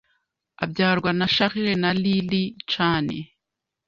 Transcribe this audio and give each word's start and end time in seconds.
abyarwa 0.63 1.09
na 1.19 1.27
Charles 1.35 1.77
na 1.81 1.89
Lee-Lee 2.01 2.55
Chan 2.71 3.07